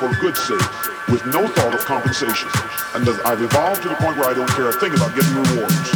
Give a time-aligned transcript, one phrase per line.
[0.00, 2.48] do good for sake with no thought of compensation.
[2.94, 5.95] And I've evolved to the point where I don't care a thing about getting rewards.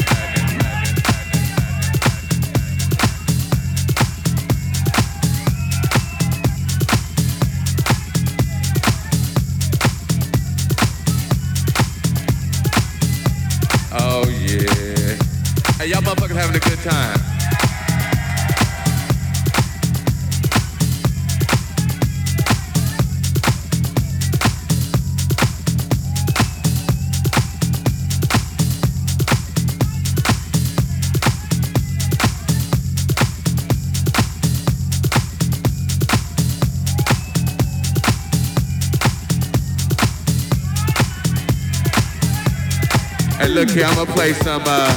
[43.73, 44.91] Hey, I'm gonna play some, uh,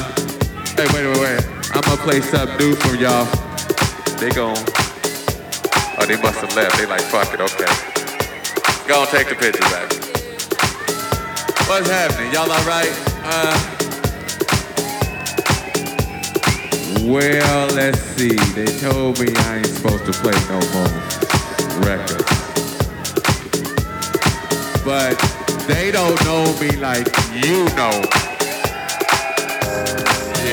[0.74, 1.46] hey, wait, wait, wait.
[1.74, 3.24] I'm gonna play some new from y'all.
[4.18, 4.56] They gon'
[5.96, 6.76] oh, they must have left.
[6.76, 7.70] They like, fuck it, okay.
[8.88, 9.92] Go on, take the picture back.
[11.68, 12.32] What's happening?
[12.32, 12.90] Y'all alright?
[13.22, 13.54] Uh,
[17.06, 18.34] well, let's see.
[18.54, 20.90] They told me I ain't supposed to play no more
[21.86, 22.24] records.
[24.84, 25.16] But
[25.68, 28.23] they don't know me like you know.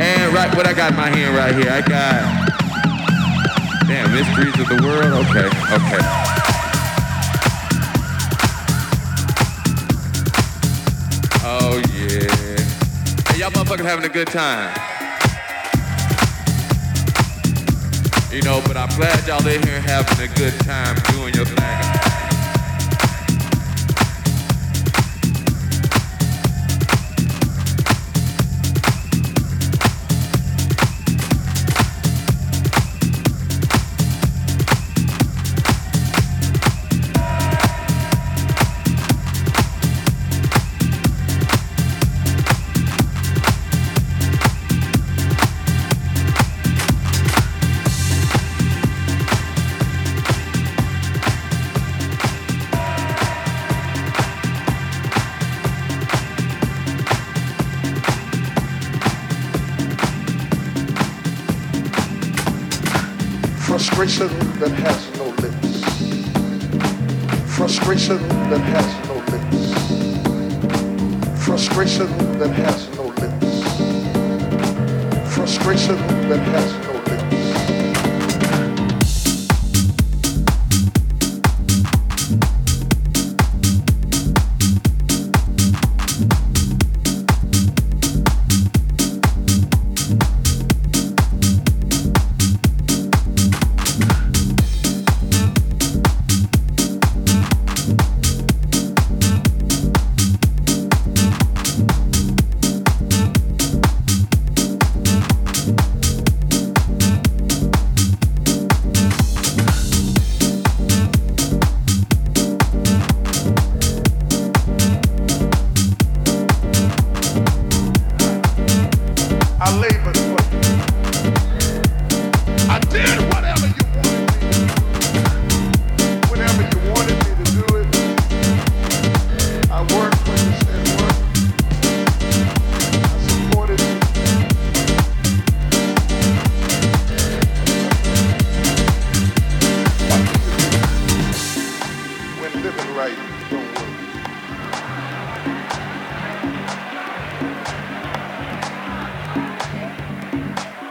[0.00, 2.48] And right, what I got in my hand right here, I got.
[3.88, 5.26] Damn, mysteries of the world.
[5.26, 5.98] Okay, okay.
[11.42, 12.28] Oh yeah.
[13.32, 14.72] Hey, y'all motherfuckers having a good time.
[18.30, 22.07] You know, but I'm glad y'all in here having a good time doing your thing.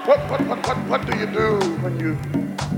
[0.07, 2.17] What, what, what, what, what do you do when you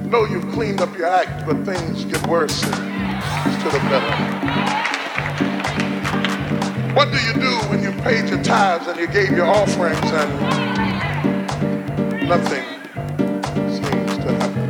[0.10, 4.16] know you've cleaned up your act, but things get worse instead of better?
[6.96, 10.40] What do you do when you paid your tithes and you gave your offerings and
[12.28, 12.66] nothing
[13.70, 14.70] seems to happen?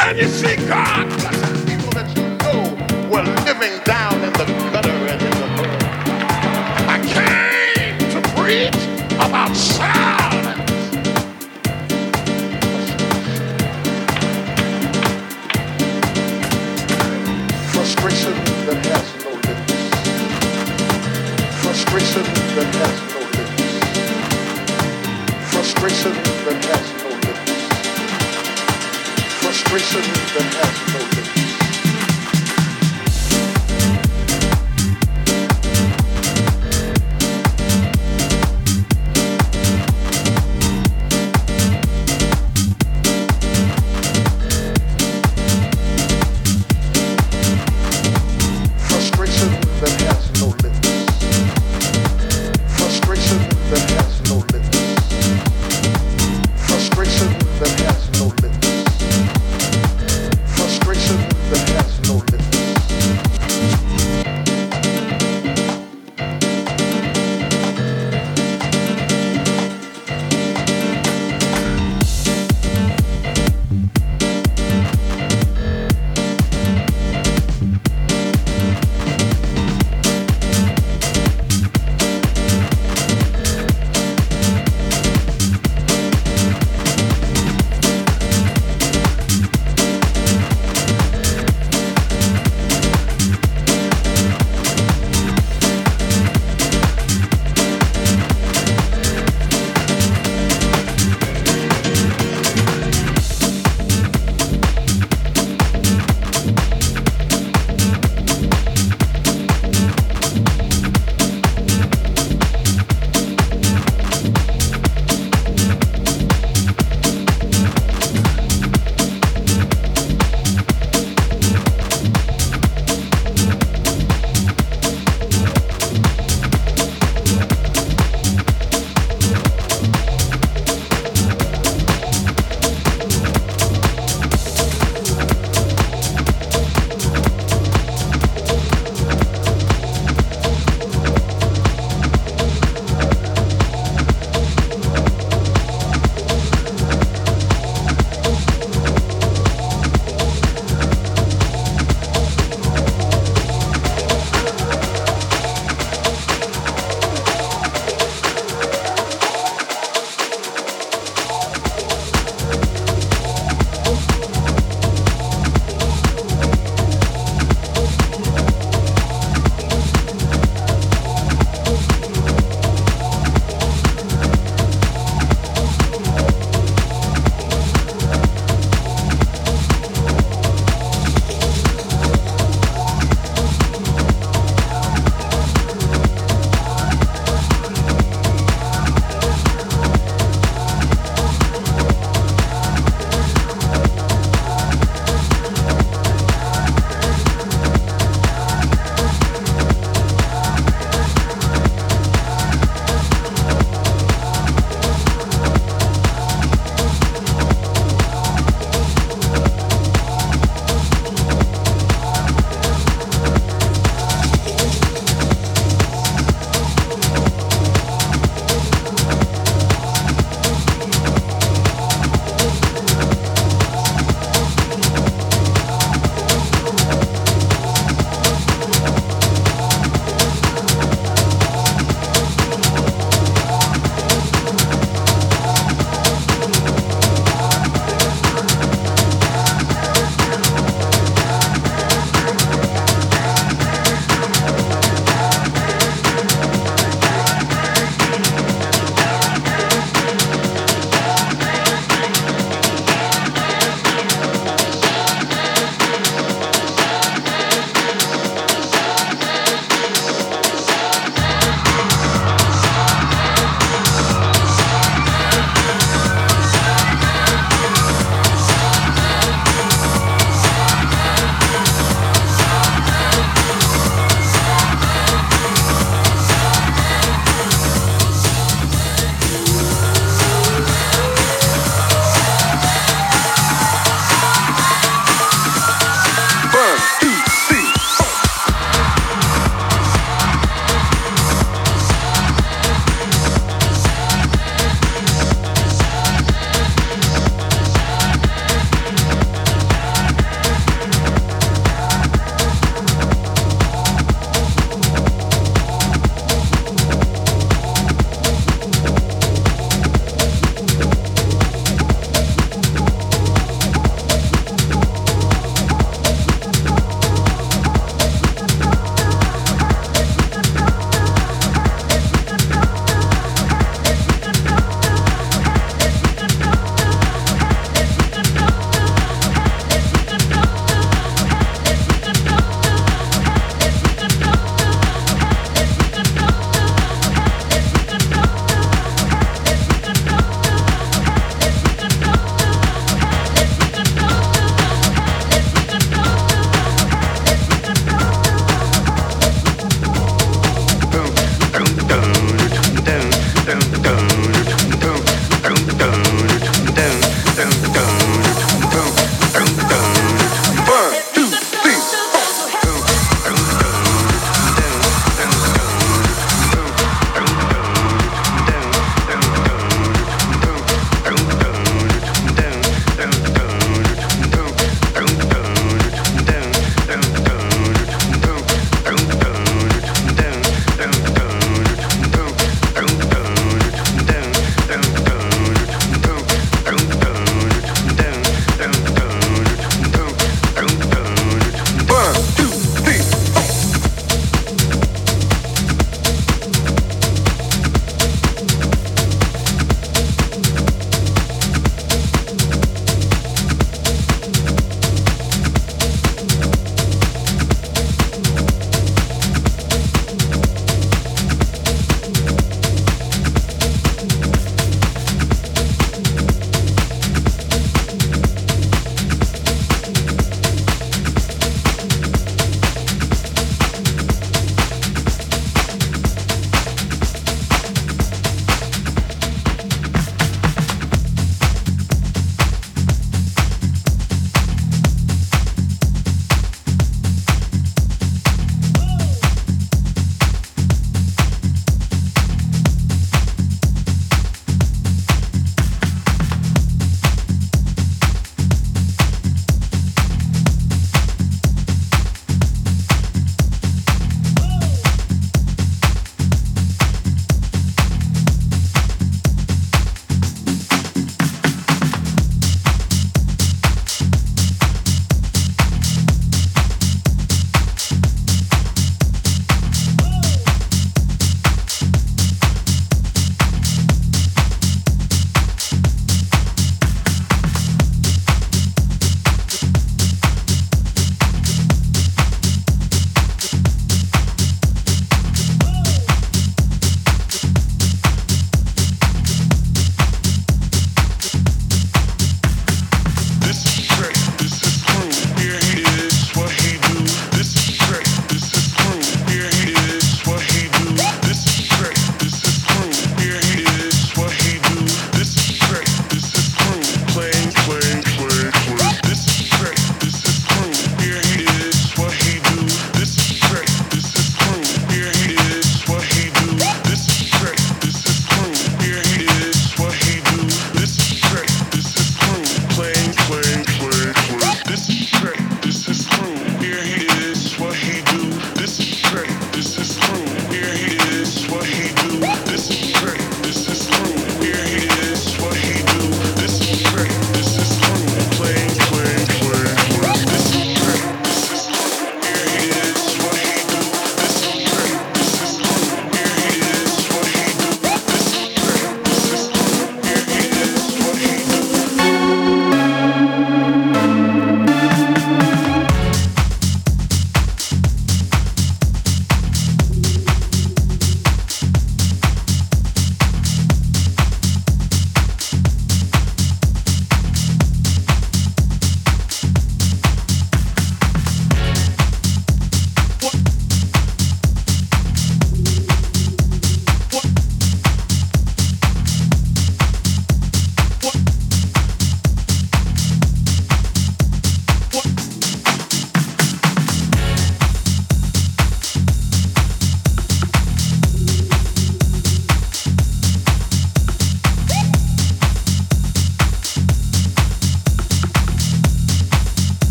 [0.00, 2.62] And you see God blessing people that you know
[3.14, 5.82] were living down in the gutter and in the mud.
[6.88, 8.74] I came to preach
[9.24, 9.91] about silence.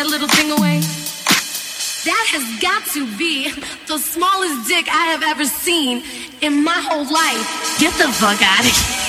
[0.00, 0.80] that little thing away?
[2.08, 3.50] That has got to be
[3.86, 6.02] the smallest dick I have ever seen
[6.40, 7.78] in my whole life.
[7.78, 8.99] Get the fuck out of here.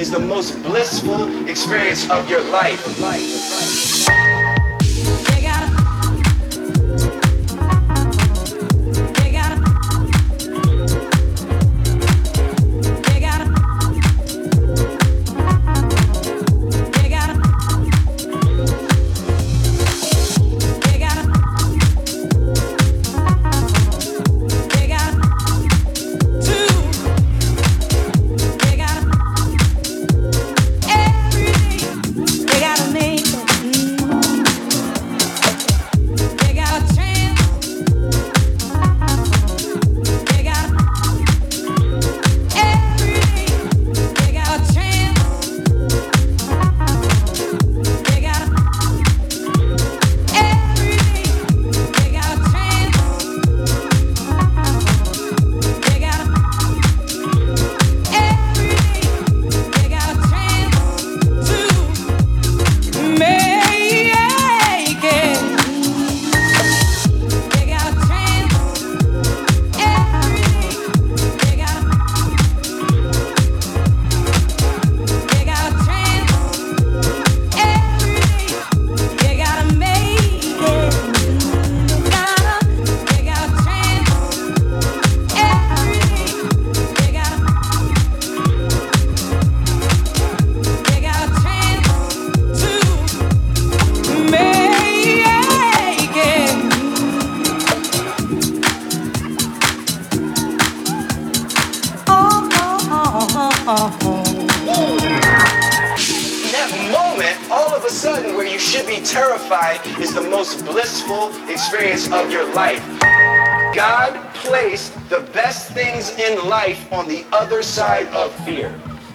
[0.00, 3.39] is the most blissful experience of your life.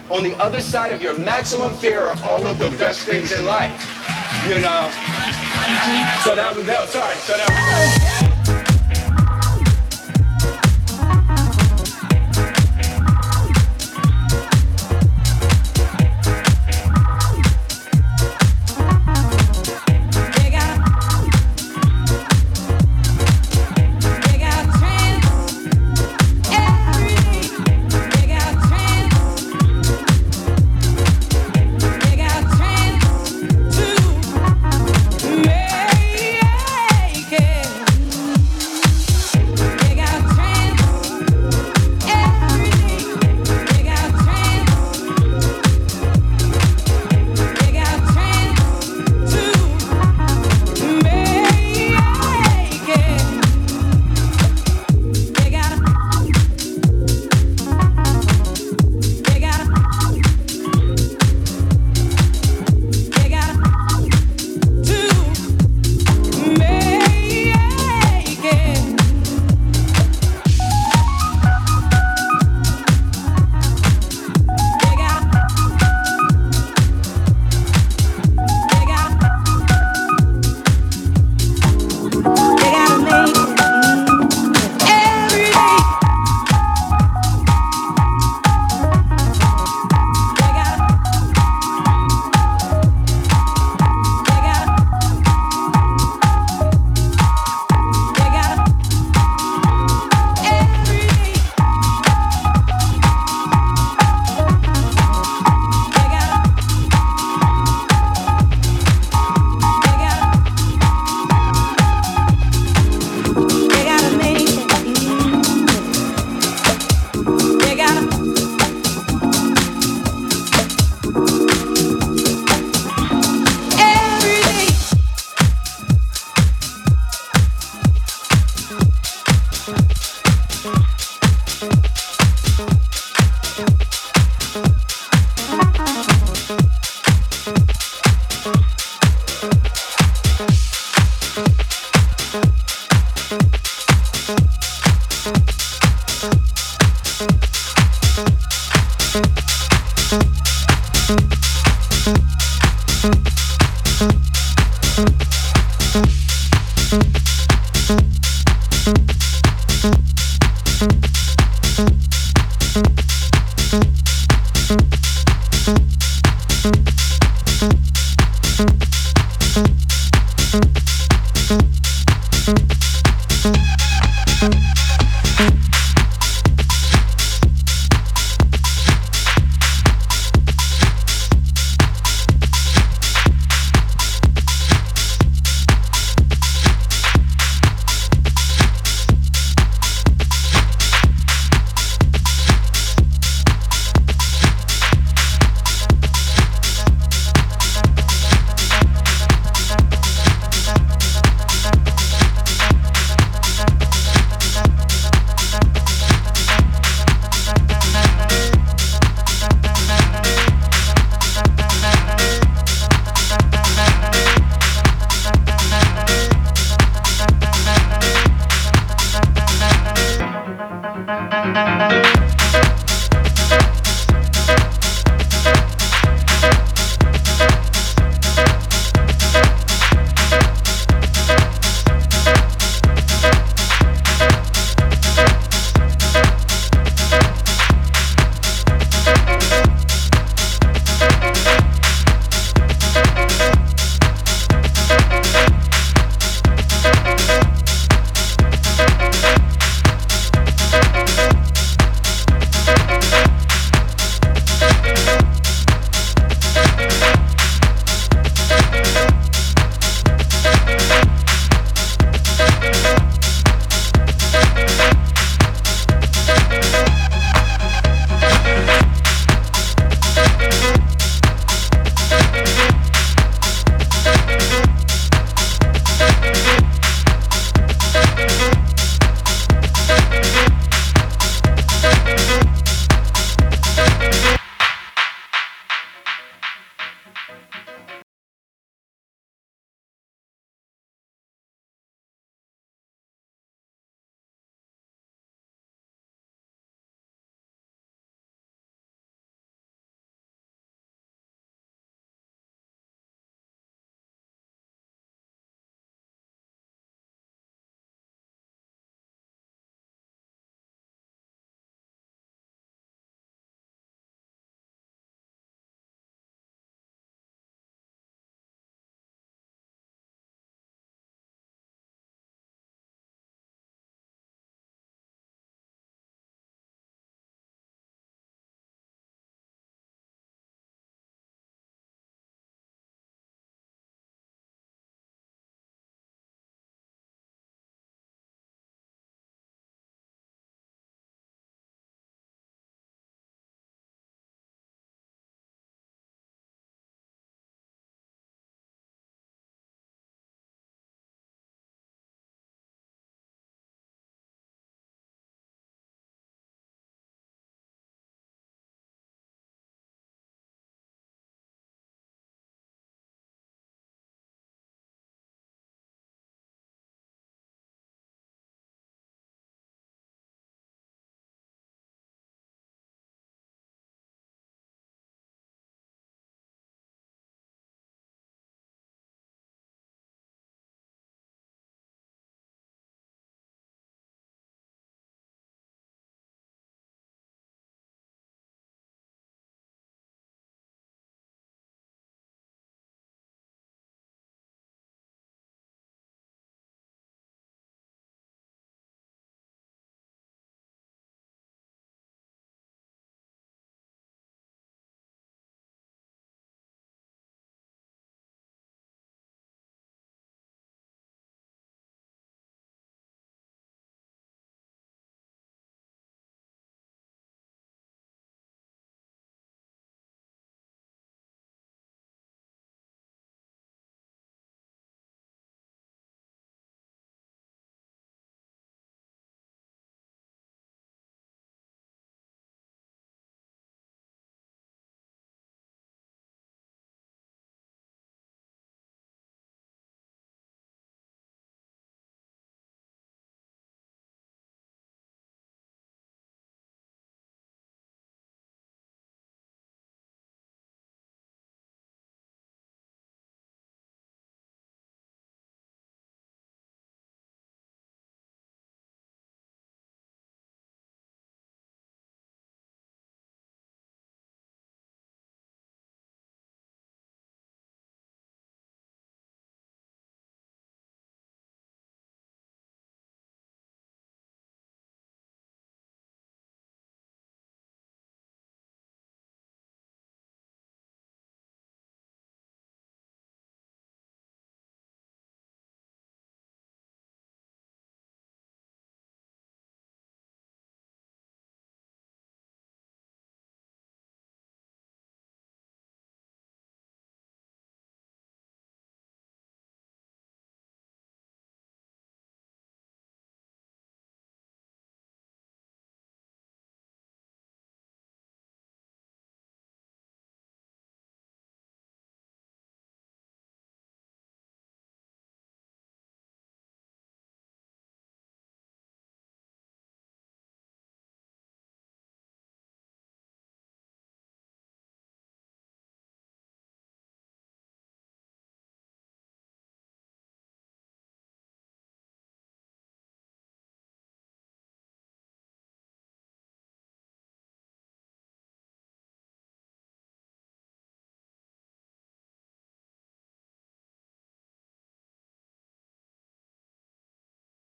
[0.10, 3.46] on the other side of your maximum fear are all of the best things in
[3.46, 3.72] life.
[4.48, 4.90] You know?
[6.24, 8.15] So that was, that sorry, so that was.